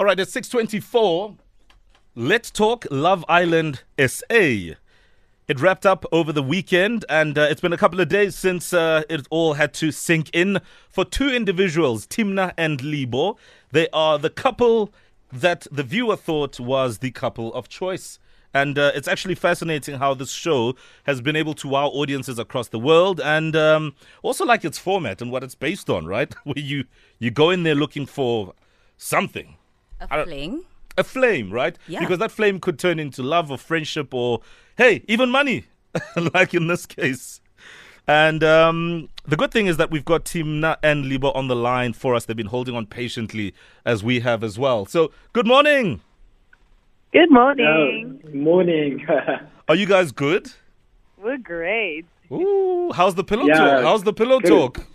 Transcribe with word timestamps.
All 0.00 0.06
right, 0.06 0.18
at 0.18 0.30
624, 0.30 1.36
let's 2.14 2.50
talk 2.50 2.86
Love 2.90 3.22
Island 3.28 3.82
SA. 3.98 4.22
It 4.30 5.60
wrapped 5.60 5.84
up 5.84 6.06
over 6.10 6.32
the 6.32 6.42
weekend, 6.42 7.04
and 7.10 7.36
uh, 7.36 7.42
it's 7.50 7.60
been 7.60 7.74
a 7.74 7.76
couple 7.76 8.00
of 8.00 8.08
days 8.08 8.34
since 8.34 8.72
uh, 8.72 9.02
it 9.10 9.26
all 9.28 9.52
had 9.52 9.74
to 9.74 9.92
sink 9.92 10.30
in. 10.32 10.62
For 10.88 11.04
two 11.04 11.28
individuals, 11.28 12.06
Thimna 12.06 12.54
and 12.56 12.80
Libho, 12.80 13.36
they 13.72 13.88
are 13.92 14.18
the 14.18 14.30
couple 14.30 14.90
that 15.30 15.66
the 15.70 15.82
viewer 15.82 16.16
thought 16.16 16.58
was 16.58 17.00
the 17.00 17.10
couple 17.10 17.52
of 17.52 17.68
choice. 17.68 18.18
And 18.54 18.78
uh, 18.78 18.92
it's 18.94 19.06
actually 19.06 19.34
fascinating 19.34 19.98
how 19.98 20.14
this 20.14 20.32
show 20.32 20.76
has 21.04 21.20
been 21.20 21.36
able 21.36 21.52
to 21.52 21.68
wow 21.68 21.88
audiences 21.88 22.38
across 22.38 22.68
the 22.68 22.78
world, 22.78 23.20
and 23.20 23.54
um, 23.54 23.94
also 24.22 24.46
like 24.46 24.64
its 24.64 24.78
format 24.78 25.20
and 25.20 25.30
what 25.30 25.44
it's 25.44 25.54
based 25.54 25.90
on, 25.90 26.06
right? 26.06 26.34
Where 26.44 26.54
you 26.56 26.84
you 27.18 27.30
go 27.30 27.50
in 27.50 27.64
there 27.64 27.74
looking 27.74 28.06
for 28.06 28.54
something, 28.96 29.56
A 30.00 30.06
don't- 30.08 30.64
a 30.98 31.04
flame, 31.04 31.52
right? 31.52 31.76
Yeah. 31.88 32.00
Because 32.00 32.18
that 32.18 32.30
flame 32.30 32.58
could 32.60 32.78
turn 32.78 32.98
into 32.98 33.22
love 33.22 33.50
or 33.50 33.56
friendship 33.58 34.12
or, 34.12 34.40
hey, 34.76 35.02
even 35.08 35.30
money, 35.30 35.64
like 36.34 36.52
in 36.52 36.66
this 36.66 36.84
case. 36.86 37.40
And 38.06 38.42
um, 38.42 39.08
the 39.24 39.36
good 39.36 39.52
thing 39.52 39.66
is 39.66 39.76
that 39.76 39.90
we've 39.90 40.04
got 40.04 40.24
Thimna 40.24 40.76
and 40.82 41.04
Libho 41.04 41.34
on 41.36 41.46
the 41.48 41.54
line 41.54 41.92
for 41.92 42.14
us. 42.14 42.24
They've 42.24 42.36
been 42.36 42.46
holding 42.46 42.74
on 42.74 42.86
patiently 42.86 43.54
as 43.84 44.02
we 44.02 44.20
have 44.20 44.42
as 44.42 44.58
well. 44.58 44.84
So, 44.84 45.12
good 45.32 45.46
morning. 45.46 46.00
Good 47.12 47.30
morning. 47.30 48.20
Oh, 48.24 48.28
morning. 48.36 49.06
Are 49.68 49.74
you 49.76 49.86
guys 49.86 50.10
good? 50.12 50.50
We're 51.16 51.38
great. 51.38 52.04
Ooh, 52.32 52.90
how's 52.94 53.14
the 53.14 53.24
pillow 53.24 53.46
Yeah. 53.46 53.54
talk? 53.54 53.82
How's 53.84 54.02
the 54.04 54.12
pillow 54.12 54.40
Good. 54.40 54.48
talk? 54.48 54.86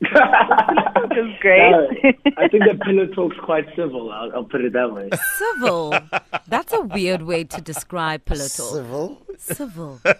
It's 0.00 1.40
great. 1.40 1.70
No, 1.70 1.88
I 2.36 2.48
think 2.48 2.64
the 2.64 2.78
pillow 2.84 3.06
talk's 3.06 3.36
quite 3.44 3.66
civil. 3.74 4.10
I'll, 4.12 4.30
I'll 4.32 4.44
put 4.44 4.60
it 4.64 4.72
that 4.72 4.92
way. 4.92 5.10
Civil. 5.38 5.94
That's 6.46 6.72
a 6.72 6.80
weird 6.82 7.22
way 7.22 7.44
to 7.44 7.60
describe 7.60 8.24
pillow 8.24 8.46
talk. 8.46 8.72
Civil. 8.74 9.22
Civil. 9.38 10.00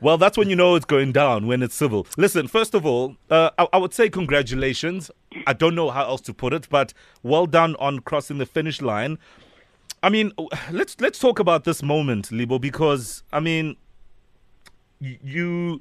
Well, 0.00 0.16
that's 0.18 0.36
when 0.38 0.48
you 0.48 0.56
know 0.56 0.74
it's 0.76 0.84
going 0.86 1.12
down, 1.12 1.46
when 1.46 1.62
it's 1.62 1.74
civil. 1.74 2.06
Listen, 2.16 2.46
first 2.48 2.74
of 2.74 2.86
all, 2.86 3.16
uh, 3.30 3.50
I, 3.58 3.66
I 3.74 3.78
would 3.78 3.92
say 3.92 4.08
congratulations. 4.08 5.10
I 5.46 5.52
don't 5.52 5.74
know 5.74 5.90
how 5.90 6.04
else 6.04 6.20
to 6.22 6.34
put 6.34 6.52
it, 6.52 6.68
but 6.70 6.92
well 7.22 7.46
done 7.46 7.76
on 7.78 8.00
crossing 8.00 8.38
the 8.38 8.46
finish 8.46 8.80
line. 8.80 9.18
I 10.02 10.08
mean, 10.08 10.32
let's 10.70 10.98
let's 11.00 11.18
talk 11.18 11.38
about 11.38 11.64
this 11.64 11.82
moment, 11.82 12.28
Libho, 12.30 12.60
because 12.60 13.22
I 13.32 13.40
mean, 13.40 13.76
y- 15.00 15.18
you 15.22 15.80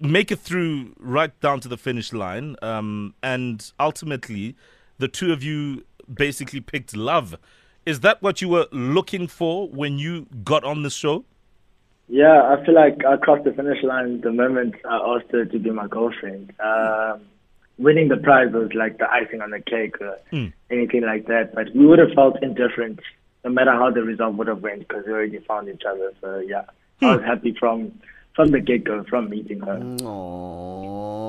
make 0.00 0.30
it 0.30 0.38
through 0.40 0.94
right 0.98 1.38
down 1.40 1.60
to 1.60 1.68
the 1.68 1.76
finish 1.76 2.12
line, 2.12 2.56
um, 2.62 3.14
and 3.22 3.70
ultimately, 3.78 4.56
the 4.98 5.08
two 5.08 5.32
of 5.32 5.42
you 5.42 5.84
basically 6.12 6.60
picked 6.60 6.96
love. 6.96 7.34
Is 7.86 8.00
that 8.00 8.20
what 8.22 8.40
you 8.42 8.48
were 8.48 8.66
looking 8.72 9.26
for 9.26 9.68
when 9.68 9.98
you 9.98 10.26
got 10.44 10.64
on 10.64 10.82
the 10.82 10.90
show? 10.90 11.24
Yeah, 12.08 12.42
I 12.42 12.64
feel 12.64 12.74
like 12.74 13.04
I 13.04 13.16
crossed 13.16 13.44
the 13.44 13.52
finish 13.52 13.82
line 13.82 14.20
the 14.20 14.32
moment 14.32 14.74
I 14.84 14.96
asked 14.96 15.30
her 15.30 15.44
to 15.44 15.58
be 15.58 15.70
my 15.70 15.86
girlfriend. 15.86 16.52
Um, 16.60 17.20
winning 17.78 18.08
the 18.08 18.16
prize 18.16 18.52
was 18.52 18.72
like 18.74 18.98
the 18.98 19.10
icing 19.10 19.40
on 19.40 19.50
the 19.50 19.60
cake 19.60 20.00
or 20.00 20.18
Mm. 20.32 20.52
anything 20.70 21.02
like 21.02 21.26
that. 21.28 21.54
But 21.54 21.74
we 21.74 21.86
would 21.86 21.98
have 21.98 22.12
felt 22.12 22.42
indifferent 22.42 23.00
no 23.44 23.50
matter 23.50 23.72
how 23.72 23.90
the 23.90 24.02
result 24.02 24.34
would 24.34 24.48
have 24.48 24.60
went 24.62 24.80
because 24.80 25.06
we 25.06 25.12
already 25.12 25.38
found 25.38 25.68
each 25.68 25.82
other. 25.88 26.12
So 26.20 26.38
yeah, 26.46 26.64
I 27.00 27.16
was 27.16 27.24
happy 27.24 27.54
from 27.58 27.92
from 28.34 28.50
the 28.50 28.60
get 28.60 28.84
go, 28.84 29.04
from 29.04 29.28
meeting 29.30 29.60
her. 29.60 29.78
Aww. 29.78 31.20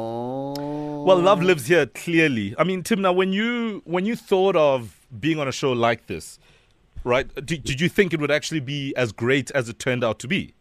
Well, 1.03 1.19
love 1.19 1.41
lives 1.41 1.65
here 1.65 1.87
clearly. 1.87 2.53
I 2.59 2.63
mean, 2.63 2.83
Thimna, 2.83 3.15
when 3.15 3.33
you 3.33 3.81
when 3.85 4.05
you 4.05 4.15
thought 4.15 4.55
of 4.55 4.99
being 5.19 5.39
on 5.39 5.47
a 5.47 5.51
show 5.51 5.71
like 5.71 6.05
this, 6.07 6.37
right? 7.03 7.27
Did, 7.45 7.63
did 7.63 7.81
you 7.81 7.89
think 7.89 8.13
it 8.13 8.19
would 8.19 8.29
actually 8.31 8.59
be 8.59 8.93
as 8.95 9.11
great 9.11 9.49
as 9.51 9.67
it 9.67 9.79
turned 9.79 10.03
out 10.03 10.19
to 10.19 10.27
be? 10.27 10.53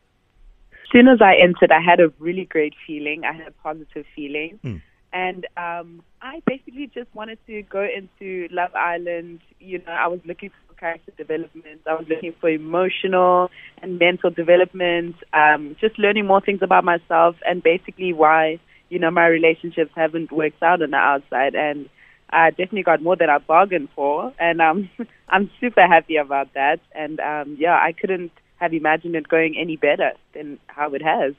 As 0.73 0.79
soon 0.93 1.09
as 1.09 1.21
I 1.21 1.37
entered, 1.37 1.71
I 1.71 1.81
had 1.81 2.01
a 2.01 2.13
really 2.19 2.47
great 2.47 2.75
feeling. 2.87 3.25
I 3.25 3.33
had 3.33 3.49
a 3.49 3.53
positive 3.63 4.07
feeling. 4.17 4.59
Mm. 4.65 4.83
And 5.13 5.47
um, 5.57 6.03
I 6.23 6.43
basically 6.47 6.87
just 6.87 7.15
wanted 7.15 7.39
to 7.47 7.63
go 7.63 7.83
into 7.83 8.49
Love 8.51 8.75
Island. 8.75 9.41
You 9.59 9.79
know, 9.79 9.93
I 9.93 10.07
was 10.07 10.21
looking 10.25 10.51
for 10.51 10.70
character 10.81 11.13
development. 11.17 11.83
I 11.87 11.95
was 11.95 12.07
looking 12.09 12.35
for 12.41 12.49
emotional 12.49 13.51
and 13.83 13.99
mental 13.99 14.31
development, 14.31 15.17
um, 15.33 15.77
just 15.81 15.99
learning 15.99 16.27
more 16.27 16.41
things 16.41 16.61
about 16.63 16.85
myself 16.85 17.37
and 17.47 17.63
basically 17.63 18.13
why, 18.13 18.59
you 18.89 18.99
know, 18.99 19.11
my 19.11 19.27
relationships 19.27 19.93
haven't 19.95 20.33
worked 20.33 20.63
out 20.63 20.83
on 20.83 20.91
the 20.91 20.97
outside. 20.97 21.55
And 21.55 21.89
I 22.31 22.51
definitely 22.51 22.83
got 22.83 23.03
more 23.03 23.17
than 23.17 23.29
I 23.29 23.39
bargained 23.39 23.91
for. 23.95 24.33
And 24.41 24.61
um, 24.61 24.91
I'm 25.29 25.51
super 25.61 25.87
happy 25.87 26.17
about 26.17 26.55
that. 26.55 26.81
And 26.93 27.21
um, 27.21 27.57
yeah, 27.61 27.75
I 27.75 27.93
couldn't 27.93 28.33
have 28.57 28.73
imagined 28.73 29.15
it 29.15 29.29
going 29.29 29.57
any 29.59 29.77
better 29.77 30.13
than 30.35 30.59
how 30.67 30.95
it 30.95 31.03
has. 31.03 31.35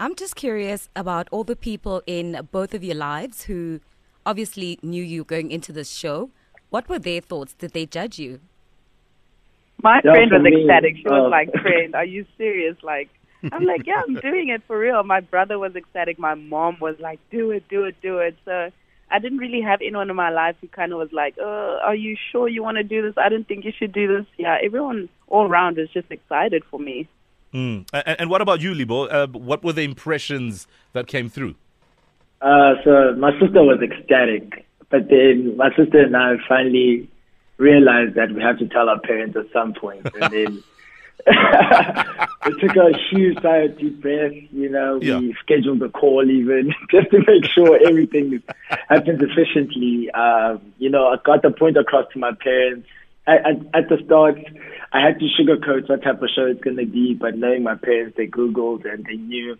I'm 0.00 0.16
just 0.16 0.34
curious 0.34 0.88
about 0.96 1.28
all 1.30 1.44
the 1.44 1.56
people 1.56 2.02
in 2.06 2.48
both 2.50 2.74
of 2.74 2.82
your 2.82 2.96
lives 2.96 3.44
who 3.44 3.80
obviously 4.26 4.78
knew 4.82 5.02
you 5.02 5.22
going 5.22 5.52
into 5.52 5.72
this 5.72 5.90
show. 5.90 6.30
What 6.70 6.88
were 6.88 6.98
their 6.98 7.20
thoughts? 7.20 7.54
Did 7.54 7.72
they 7.72 7.86
judge 7.86 8.18
you? 8.18 8.40
My 9.84 10.00
Yeah, 10.02 10.12
friend 10.12 10.30
for 10.30 10.38
was 10.38 10.52
ecstatic. 10.52 10.96
She 10.96 11.04
was 11.04 11.26
uh, 11.26 11.28
like, 11.28 11.52
"Friend, 11.60 11.94
are 11.94 12.06
you 12.06 12.24
serious?" 12.38 12.76
Like, 12.82 13.10
I'm 13.52 13.64
like, 13.64 13.86
"Yeah, 13.86 14.00
I'm 14.08 14.14
doing 14.14 14.48
it 14.48 14.62
for 14.66 14.78
real." 14.78 15.02
My 15.02 15.20
brother 15.20 15.58
was 15.58 15.76
ecstatic. 15.76 16.18
My 16.18 16.34
mom 16.34 16.78
was 16.80 16.96
like, 16.98 17.20
"Do 17.30 17.50
it, 17.50 17.68
do 17.68 17.84
it, 17.84 17.94
do 18.00 18.18
it." 18.18 18.34
So 18.46 18.70
I 19.10 19.18
didn't 19.18 19.38
really 19.38 19.60
have 19.60 19.80
anyone 19.82 20.08
in 20.08 20.16
my 20.16 20.30
life 20.30 20.56
who 20.62 20.68
kind 20.68 20.92
of 20.92 20.98
was 20.98 21.12
like, 21.12 21.36
uh, 21.38 21.88
"Are 21.88 21.94
you 21.94 22.16
sure 22.32 22.48
you 22.48 22.62
want 22.62 22.78
to 22.78 22.82
do 22.82 23.02
this? 23.02 23.12
I 23.18 23.28
don't 23.28 23.46
think 23.46 23.66
you 23.66 23.72
should 23.78 23.92
do 23.92 24.08
this." 24.08 24.26
Yeah, 24.38 24.56
everyone 24.64 25.10
all 25.28 25.46
around 25.46 25.76
was 25.76 25.90
just 25.90 26.10
excited 26.10 26.62
for 26.70 26.80
me. 26.80 27.06
Mm. 27.52 27.86
And, 27.92 28.20
and 28.20 28.30
what 28.30 28.40
about 28.40 28.62
you, 28.62 28.72
Libho? 28.72 29.12
Uh, 29.12 29.26
what 29.26 29.62
were 29.62 29.74
the 29.74 29.84
impressions 29.84 30.66
that 30.94 31.06
came 31.06 31.28
through? 31.28 31.56
Uh, 32.40 32.72
so 32.84 33.14
my 33.18 33.32
sister 33.38 33.62
was 33.62 33.80
ecstatic, 33.82 34.66
but 34.88 35.10
then 35.10 35.58
my 35.58 35.68
sister 35.76 36.00
and 36.00 36.16
I 36.16 36.36
finally 36.48 37.10
realized 37.56 38.14
that 38.14 38.32
we 38.32 38.42
have 38.42 38.58
to 38.58 38.68
tell 38.68 38.88
our 38.88 39.00
parents 39.00 39.36
at 39.36 39.46
some 39.52 39.74
point, 39.74 40.06
and 40.20 40.32
then 40.32 40.62
we 42.46 42.60
took 42.60 42.76
a 42.76 42.92
huge 43.10 43.40
sigh 43.42 43.58
of 43.58 43.78
deep 43.78 44.00
breath. 44.02 44.32
You 44.52 44.68
know, 44.68 44.98
we 44.98 45.06
Yeah. 45.08 45.20
scheduled 45.40 45.82
a 45.82 45.88
call 45.88 46.28
even 46.28 46.74
just 46.90 47.10
to 47.10 47.18
make 47.26 47.44
sure 47.54 47.78
everything 47.86 48.42
happens 48.88 49.20
efficiently. 49.22 50.10
Um, 50.10 50.60
you 50.78 50.90
know, 50.90 51.06
I 51.08 51.16
got 51.24 51.42
the 51.42 51.50
point 51.50 51.76
across 51.76 52.06
to 52.12 52.18
my 52.18 52.32
parents. 52.32 52.86
At, 53.26 53.46
at, 53.46 53.56
at 53.74 53.88
the 53.88 54.02
start, 54.04 54.38
I 54.92 55.00
had 55.00 55.18
to 55.18 55.26
sugarcoat 55.40 55.88
what 55.88 56.02
type 56.02 56.20
of 56.20 56.28
show 56.34 56.44
it's 56.46 56.60
going 56.62 56.76
to 56.76 56.84
be, 56.84 57.14
but 57.14 57.38
knowing 57.38 57.62
my 57.62 57.74
parents, 57.74 58.16
they 58.18 58.26
Googled 58.26 58.84
and 58.84 59.02
they 59.04 59.16
knew. 59.16 59.56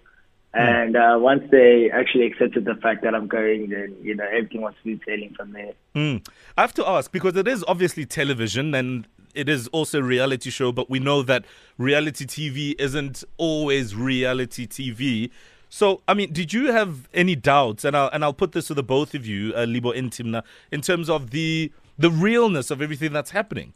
And 0.55 0.97
uh, 0.97 1.17
once 1.19 1.43
they 1.51 1.91
actually 1.93 2.27
accepted 2.27 2.65
the 2.65 2.77
fact 2.77 3.03
that 3.03 3.15
I'm 3.15 3.27
going, 3.27 3.71
then 3.71 3.97
you 4.03 4.15
know 4.15 4.25
everything 4.25 4.61
was 4.61 4.75
smooth 4.83 5.01
sailing 5.05 5.35
from 5.37 5.53
there. 5.53 5.73
Mm. 5.97 6.27
I 6.57 6.61
have 6.61 6.75
to 6.75 6.89
ask 6.89 7.11
because 7.11 7.37
it 7.37 7.49
is 7.49 7.65
obviously 7.67 8.07
television 8.07 8.73
and 8.75 9.07
it 9.35 9.49
is 9.49 9.67
also 9.69 9.99
a 9.99 10.03
reality 10.03 10.51
show, 10.51 10.71
but 10.71 10.89
we 10.89 11.01
know 11.01 11.23
that 11.23 11.45
reality 11.77 12.25
TV 12.25 12.75
isn't 12.79 13.25
always 13.37 13.97
reality 13.97 14.67
TV. 14.67 15.31
So, 15.69 16.03
I 16.07 16.15
mean, 16.15 16.33
did 16.33 16.53
you 16.53 16.71
have 16.71 17.09
any 17.13 17.35
doubts? 17.35 17.85
And 17.85 17.97
I'll 17.97 18.09
and 18.13 18.23
I'll 18.25 18.33
put 18.33 18.53
this 18.53 18.69
to 18.69 18.75
the 18.75 18.85
both 18.85 19.13
of 19.15 19.27
you, 19.27 19.53
uh, 19.55 19.67
Libho 19.67 19.97
and 19.97 20.11
Thimna, 20.11 20.45
in 20.71 20.83
terms 20.83 21.11
of 21.11 21.31
the 21.31 21.73
the 21.99 22.11
realness 22.11 22.71
of 22.71 22.81
everything 22.81 23.13
that's 23.13 23.33
happening. 23.33 23.73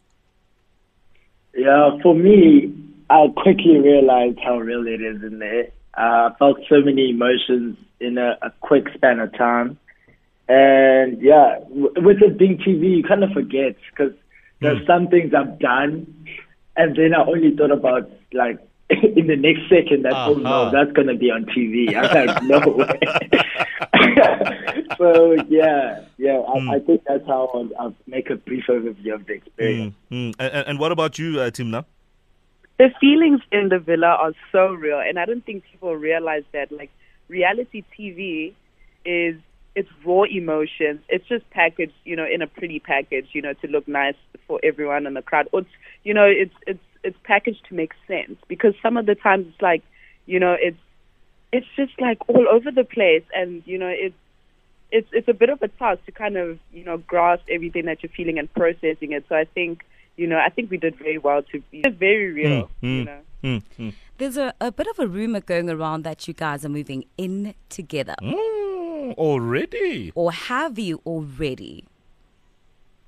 Yeah, 1.53 1.97
for 2.01 2.15
me, 2.15 2.73
I 3.09 3.27
quickly 3.35 3.79
realized 3.79 4.39
how 4.41 4.59
real 4.59 4.87
it 4.87 5.01
is 5.01 5.21
in 5.23 5.39
there. 5.39 5.71
Uh, 5.97 6.29
I 6.29 6.35
felt 6.39 6.57
so 6.69 6.81
many 6.81 7.09
emotions 7.09 7.77
in 7.99 8.17
a, 8.17 8.37
a 8.41 8.51
quick 8.61 8.85
span 8.95 9.19
of 9.19 9.33
time. 9.37 9.77
And 10.47 11.21
yeah, 11.21 11.59
w- 11.69 11.93
with 11.97 12.21
it 12.21 12.37
being 12.37 12.57
TV, 12.57 12.97
you 12.97 13.03
kind 13.03 13.23
of 13.23 13.31
forget 13.31 13.75
because 13.91 14.13
there's 14.61 14.85
some 14.87 15.07
things 15.07 15.33
I've 15.33 15.59
done, 15.59 16.05
and 16.75 16.95
then 16.95 17.13
I 17.13 17.23
only 17.23 17.55
thought 17.55 17.71
about 17.71 18.09
like 18.33 18.57
in 18.89 19.27
the 19.27 19.35
next 19.35 19.69
second 19.69 20.03
that 20.03 20.13
oh 20.13 20.33
Uh-huh. 20.33 20.41
no, 20.41 20.71
that's 20.71 20.91
gonna 20.93 21.15
be 21.15 21.29
on 21.29 21.45
TV. 21.45 21.93
I 21.95 22.01
was 22.01 22.11
like, 22.13 22.43
no 22.43 22.59
way. 22.75 22.99
so 24.97 25.33
yeah, 25.49 26.01
yeah, 26.17 26.39
I, 26.39 26.75
I 26.75 26.79
think 26.79 27.03
that's 27.07 27.25
how 27.27 27.49
I'll, 27.53 27.69
I'll 27.79 27.95
make 28.07 28.29
a 28.29 28.35
brief 28.35 28.65
overview 28.69 29.13
of 29.13 29.25
the 29.27 29.33
experience. 29.33 29.93
Mm, 30.11 30.31
mm. 30.31 30.35
And, 30.39 30.53
and- 30.53 30.67
and 30.69 30.79
what 30.79 30.91
about 30.91 31.19
you, 31.19 31.39
uh, 31.39 31.51
Thimna? 31.51 31.85
The 32.79 32.89
feelings 32.99 33.41
in 33.51 33.69
the 33.69 33.77
villa 33.79 34.07
are 34.07 34.33
so 34.51 34.67
real 34.73 34.99
and 34.99 35.19
i 35.19 35.25
don't 35.25 35.45
think 35.45 35.63
people 35.71 35.95
realize 35.95 36.43
that 36.53 36.71
like 36.71 36.89
reality 37.27 37.83
tv 37.97 38.53
is 39.05 39.35
it's 39.75 39.89
raw 40.05 40.23
emotions 40.23 40.99
it's 41.09 41.27
just 41.27 41.47
packaged 41.51 41.93
you 42.05 42.15
know 42.15 42.25
in 42.25 42.41
a 42.41 42.47
pretty 42.47 42.79
package 42.79 43.27
you 43.33 43.41
know 43.41 43.53
to 43.53 43.67
look 43.67 43.87
nice 43.87 44.15
for 44.47 44.59
everyone 44.63 45.05
in 45.05 45.13
the 45.13 45.21
crowd 45.21 45.47
or 45.51 45.61
it's 45.61 45.69
you 46.03 46.13
know 46.13 46.25
it's 46.25 46.55
it's 46.65 46.79
it's 47.03 47.17
packaged 47.23 47.63
to 47.69 47.75
make 47.75 47.91
sense 48.07 48.37
because 48.47 48.73
some 48.81 48.97
of 48.97 49.05
the 49.05 49.15
times 49.15 49.45
it's 49.47 49.61
like 49.61 49.83
you 50.25 50.39
know 50.39 50.55
it's 50.59 50.79
it's 51.51 51.67
just 51.75 51.93
like 51.99 52.17
all 52.27 52.47
over 52.51 52.71
the 52.71 52.83
place 52.83 53.23
and 53.33 53.63
you 53.65 53.77
know 53.77 53.87
it's 53.87 54.15
it's 54.91 55.07
it's 55.11 55.27
a 55.27 55.33
bit 55.33 55.49
of 55.49 55.61
a 55.61 55.67
task 55.67 56.03
to 56.05 56.11
kind 56.11 56.37
of 56.37 56.59
you 56.73 56.83
know 56.83 56.97
grasp 56.97 57.43
everything 57.49 57.85
that 57.85 58.01
you're 58.01 58.11
feeling 58.15 58.39
and 58.39 58.51
processing 58.53 59.11
it. 59.11 59.23
So 59.29 59.35
I 59.35 59.45
think 59.45 59.83
you 60.19 60.27
know 60.27 60.37
I 60.37 60.49
think 60.49 60.69
we 60.69 60.77
did 60.77 60.95
very 60.97 61.17
well 61.17 61.41
to 61.51 61.55
be 61.71 61.81
very 62.07 62.31
real. 62.39 62.69
Mm, 62.83 62.97
You 62.97 63.05
know. 63.05 63.19
Mm, 63.43 63.63
mm. 63.79 63.93
There's 64.17 64.35
a, 64.35 64.53
a 64.59 64.69
bit 64.79 64.87
of 64.87 64.99
a 64.99 65.07
rumor 65.07 65.39
going 65.39 65.69
around 65.69 66.03
that 66.03 66.27
you 66.27 66.33
guys 66.33 66.65
are 66.65 66.69
moving 66.79 67.05
in 67.17 67.53
together. 67.69 68.15
Mm, 68.21 69.15
already. 69.15 70.11
Or 70.13 70.31
have 70.33 70.77
you 70.77 71.01
already? 71.05 71.85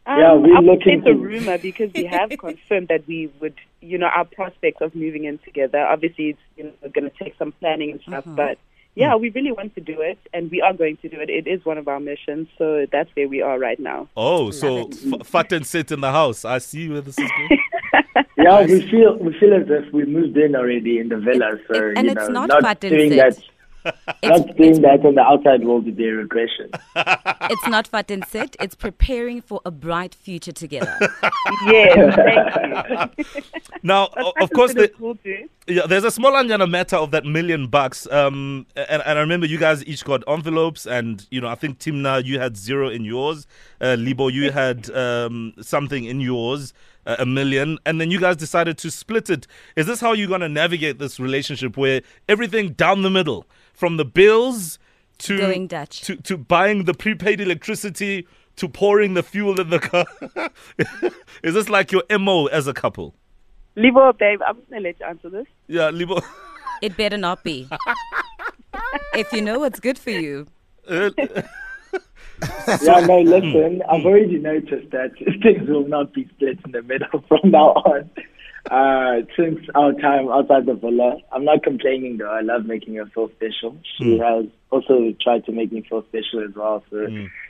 Yeah, 0.08 0.32
Um, 0.32 0.44
we're 0.44 0.56
I 0.56 0.60
would 0.62 0.80
say 0.84 0.96
looking 0.96 1.00
it's 1.00 1.08
a 1.08 1.14
rumor 1.14 1.58
because 1.58 1.92
we 1.94 2.06
have 2.06 2.30
confirmed 2.40 2.88
that 2.88 3.06
we 3.08 3.30
would, 3.42 3.56
you 3.82 3.98
know, 3.98 4.08
our 4.08 4.26
prospects 4.26 4.80
of 4.82 4.96
moving 4.96 5.26
in 5.26 5.38
together. 5.40 5.80
Obviously, 5.80 6.30
it's 6.30 6.40
you 6.58 6.64
know 6.64 6.90
going 6.96 7.10
to 7.12 7.16
take 7.24 7.36
some 7.38 7.52
planning 7.60 7.92
and 7.92 8.02
stuff, 8.08 8.24
but 8.26 8.58
yeah, 8.96 9.14
hmm. 9.16 9.22
we 9.22 9.30
really 9.32 9.52
want 9.52 9.74
to 9.76 9.82
do 9.82 10.02
it, 10.02 10.18
and 10.34 10.50
we 10.52 10.62
are 10.62 10.74
going 10.74 10.98
to 10.98 11.10
do 11.10 11.20
it. 11.20 11.30
It 11.30 11.48
is 11.48 11.64
one 11.66 11.78
of 11.78 11.88
our 11.88 12.00
missions, 12.00 12.48
so 12.58 12.86
that's 12.92 13.10
where 13.16 13.28
we 13.28 13.42
are 13.42 13.58
right 13.60 13.80
now. 13.80 14.08
Oh, 14.18 14.52
so 14.52 14.90
f- 14.90 15.26
fat 15.28 15.52
and 15.54 15.66
sit 15.66 15.92
in 15.92 16.02
the 16.02 16.12
house. 16.12 16.44
I 16.46 16.58
see 16.60 16.90
where 16.90 17.02
this 17.02 17.18
is 17.18 17.30
going. 17.38 17.60
Yeah, 18.38 18.66
we 18.66 18.90
feel 18.90 19.18
we 19.18 19.38
feel 19.40 19.54
as 19.54 19.68
if 19.70 19.94
we 19.94 20.06
moved 20.06 20.36
in 20.38 20.56
already 20.56 20.98
in 21.00 21.10
the 21.10 21.18
villa, 21.18 21.52
so 21.68 21.76
it- 21.76 21.98
and 21.98 22.06
you 22.08 22.12
it's 22.14 22.28
know, 22.30 22.46
not 22.46 22.62
fat 22.62 22.84
and 22.84 22.92
sit. 23.00 23.16
that, 23.18 23.28
It's, 23.38 23.42
not 24.24 24.56
doing 24.58 24.82
that 24.82 25.06
on 25.06 25.16
the 25.16 25.22
outside 25.22 25.64
world 25.64 25.86
would 25.86 25.96
be 25.96 26.08
a 26.08 26.14
regression. 26.14 26.70
it's 26.96 27.68
not 27.68 27.88
fat 27.88 28.12
and 28.12 28.26
sit. 28.26 28.56
It's 28.60 28.76
preparing 28.76 29.42
for 29.42 29.62
a 29.66 29.72
bright 29.72 30.14
future 30.14 30.52
together. 30.52 30.98
yes, 31.66 32.16
thank 32.16 33.18
you. 33.18 33.42
Now, 33.84 34.10
o- 34.16 34.34
of 34.42 34.52
course, 34.52 34.72
is 34.72 34.76
the, 34.76 34.88
cool 34.90 35.16
too. 35.16 35.50
yeah, 35.68 35.86
there's 35.88 36.04
a 36.04 36.12
small 36.12 36.32
Anyana 36.34 36.70
matter 36.70 36.98
of 36.98 37.12
that 37.12 37.26
million 37.26 37.68
bucks. 37.68 38.08
Um, 38.12 38.68
and, 38.76 39.02
and 39.04 39.18
I 39.18 39.22
remember 39.22 39.46
you 39.46 39.58
guys 39.58 39.86
each 39.86 40.06
got 40.06 40.24
envelopes, 40.28 40.86
and 40.86 41.26
you 41.32 41.42
know, 41.42 41.48
I 41.48 41.56
think 41.56 41.80
Thimna, 41.80 42.24
you 42.24 42.40
had 42.40 42.58
zero 42.58 42.90
in 42.90 43.04
yours. 43.04 43.48
Uh, 43.80 43.96
Libho, 43.98 44.32
you 44.32 44.52
had 44.52 44.90
um, 44.92 45.54
something 45.62 46.06
in 46.06 46.20
yours, 46.20 46.74
a 47.06 47.26
million, 47.26 47.78
and 47.86 48.00
then 48.00 48.12
you 48.12 48.20
guys 48.20 48.36
decided 48.38 48.78
to 48.80 48.92
split 48.92 49.30
it. 49.30 49.48
Is 49.76 49.88
this 49.88 50.00
how 50.00 50.14
you're 50.14 50.28
gonna 50.28 50.50
navigate 50.50 51.00
this 51.00 51.20
relationship, 51.20 51.78
where 51.78 52.02
everything 52.30 52.70
down 52.74 53.02
the 53.02 53.10
middle, 53.10 53.46
from 53.74 53.98
the 53.98 54.06
bills 54.06 54.80
to 55.20 55.38
Going 55.38 55.68
Dutch. 55.68 56.02
to 56.02 56.16
to 56.16 56.38
buying 56.38 56.86
the 56.86 56.94
prepaid 56.94 57.42
electricity 57.42 58.28
to 58.58 58.68
pouring 58.68 59.14
the 59.14 59.24
fuel 59.24 59.60
in 59.60 59.70
the 59.70 59.80
car? 59.80 60.06
Is 61.44 61.54
this 61.54 61.70
like 61.70 61.92
your 61.92 62.04
mo 62.20 62.48
as 62.48 62.68
a 62.68 62.74
couple? 62.74 63.16
Libho, 63.78 64.18
babe, 64.18 64.42
I'm 64.46 64.58
gonna 64.70 64.82
let 64.82 65.00
you 65.00 65.06
answer 65.06 65.30
this. 65.30 65.48
Yeah, 65.68 65.92
Libho. 65.92 66.24
It 66.82 66.98
better 66.98 67.18
not 67.18 67.44
be. 67.44 67.68
if 69.14 69.32
you 69.32 69.42
know 69.42 69.60
what's 69.60 69.80
good 69.80 69.98
for 69.98 70.10
you. 70.12 70.48
Yeah, 72.82 73.00
no, 73.02 73.22
Hmm. 73.22 73.30
listen, 73.30 73.82
I've 73.90 74.06
already 74.06 74.38
noticed 74.40 74.92
that 74.92 75.12
things 75.44 75.68
will 75.70 75.88
not 75.88 76.14
be 76.14 76.28
split 76.36 76.60
in 76.66 76.72
the 76.72 76.82
middle 76.82 77.24
from 77.28 77.52
now 77.52 77.74
on. 77.74 78.10
Uh, 78.70 79.22
since 79.36 79.60
our 79.74 79.92
time 79.94 80.28
outside 80.30 80.66
the 80.68 80.76
villa, 80.76 81.18
I'm 81.32 81.44
not 81.44 81.64
complaining 81.64 82.18
though. 82.18 82.30
I 82.32 82.42
love 82.42 82.66
making 82.66 82.96
her 82.96 83.06
feel 83.08 83.30
special. 83.38 83.76
She 83.98 84.18
Hmm. 84.18 84.22
has 84.24 84.46
also 84.70 85.14
tried 85.22 85.46
to 85.46 85.52
make 85.52 85.72
me 85.72 85.82
feel 85.90 86.04
special 86.04 86.44
as 86.48 86.56
well. 86.56 86.84
So, 86.90 87.08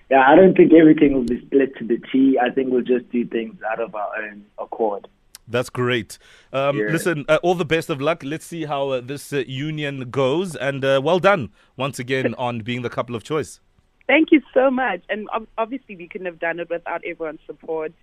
yeah, 0.09 0.23
I 0.27 0.35
don't 0.35 0.55
think 0.55 0.73
everything 0.73 1.13
will 1.13 1.23
be 1.25 1.39
split 1.45 1.75
to 1.77 1.85
the 1.85 1.99
T. 2.11 2.37
I 2.41 2.49
think 2.49 2.71
we'll 2.71 2.81
just 2.81 3.09
do 3.11 3.25
things 3.25 3.55
out 3.71 3.79
of 3.79 3.93
our 3.93 4.09
own 4.23 4.45
accord. 4.57 5.07
That's 5.47 5.69
great. 5.69 6.17
Um, 6.53 6.77
Yeah. 6.77 6.85
Listen, 6.91 7.25
uh, 7.27 7.39
all 7.43 7.55
the 7.55 7.65
best 7.65 7.89
of 7.89 7.99
luck. 7.99 8.23
Let's 8.23 8.45
see 8.45 8.65
how 8.65 8.89
uh, 8.89 9.01
this 9.01 9.33
uh, 9.33 9.43
union 9.47 10.09
goes. 10.09 10.55
And 10.55 10.83
uh, 10.85 11.01
well 11.03 11.19
done 11.19 11.49
once 11.75 11.99
again 11.99 12.33
on 12.37 12.59
being 12.59 12.83
the 12.83 12.89
couple 12.89 13.15
of 13.17 13.23
choice. 13.23 13.59
Thank 14.07 14.31
you 14.31 14.41
so 14.53 14.69
much. 14.71 15.01
And 15.09 15.29
ob- 15.29 15.47
obviously, 15.57 15.95
we 15.95 16.07
couldn't 16.07 16.25
have 16.25 16.39
done 16.39 16.59
it 16.59 16.69
without 16.69 17.03
everyone's 17.05 17.39
support. 17.45 17.93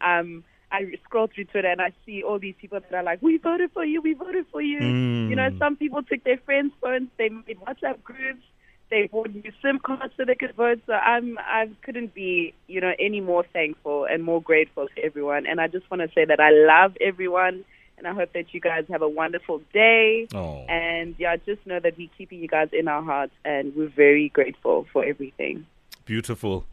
Um, 0.00 0.44
I 0.70 0.92
scroll 1.04 1.28
through 1.32 1.44
Twitter 1.44 1.68
and 1.68 1.80
I 1.80 1.92
see 2.04 2.22
all 2.22 2.38
these 2.38 2.54
people 2.60 2.80
that 2.80 2.92
are 2.94 3.02
like, 3.02 3.22
"We 3.22 3.38
voted 3.38 3.70
for 3.72 3.84
you. 3.84 4.02
We 4.02 4.14
voted 4.14 4.46
for 4.50 4.60
you." 4.60 4.80
Mm. 4.80 5.30
You 5.30 5.36
know, 5.36 5.50
some 5.58 5.76
people 5.76 6.02
took 6.02 6.24
their 6.24 6.38
friends' 6.38 6.74
phones, 6.80 7.08
they 7.18 7.28
made 7.28 7.58
WhatsApp 7.60 8.02
groups, 8.02 8.42
they 8.90 9.08
bought 9.08 9.34
new 9.34 9.52
SIM 9.62 9.78
cards 9.78 10.12
so 10.16 10.24
they 10.24 10.34
could 10.34 10.54
vote. 10.54 10.80
So 10.86 10.92
I'm, 10.92 11.38
I 11.38 11.68
couldn't 11.82 12.14
be, 12.14 12.54
you 12.66 12.80
know, 12.80 12.92
any 12.98 13.20
more 13.20 13.44
thankful 13.52 14.04
and 14.04 14.22
more 14.22 14.40
grateful 14.40 14.88
to 14.94 15.04
everyone. 15.04 15.46
And 15.46 15.60
I 15.60 15.68
just 15.68 15.90
want 15.90 16.02
to 16.02 16.08
say 16.14 16.24
that 16.24 16.40
I 16.40 16.50
love 16.50 16.96
everyone, 17.00 17.64
and 17.98 18.06
I 18.06 18.12
hope 18.12 18.32
that 18.34 18.52
you 18.52 18.60
guys 18.60 18.84
have 18.90 19.02
a 19.02 19.08
wonderful 19.08 19.62
day. 19.72 20.28
Oh. 20.34 20.64
And 20.68 21.14
yeah, 21.18 21.36
just 21.36 21.66
know 21.66 21.80
that 21.80 21.96
we're 21.96 22.10
keeping 22.16 22.40
you 22.40 22.48
guys 22.48 22.68
in 22.72 22.88
our 22.88 23.02
hearts, 23.02 23.32
and 23.44 23.74
we're 23.74 23.88
very 23.88 24.28
grateful 24.28 24.86
for 24.92 25.04
everything. 25.04 25.66
Beautiful. 26.04 26.66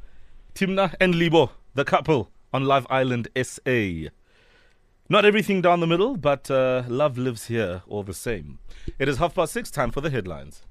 Thimna 0.56 0.94
and 1.00 1.16
Libho, 1.16 1.50
the 1.74 1.86
couple 1.86 2.30
on 2.54 2.66
Love 2.66 2.86
Island 2.90 3.28
SA. 3.42 4.10
Not 5.10 5.26
everything 5.26 5.62
down 5.62 5.80
the 5.80 5.88
middle, 5.88 6.16
but 6.16 6.50
uh, 6.50 6.84
love 6.88 7.18
lives 7.18 7.48
here 7.48 7.82
all 7.88 8.04
the 8.04 8.14
same. 8.14 8.60
It 9.00 9.10
is 9.10 9.18
half 9.18 9.36
past 9.36 9.54
six, 9.54 9.70
time 9.70 9.92
for 9.92 10.02
the 10.02 10.10
headlines. 10.10 10.62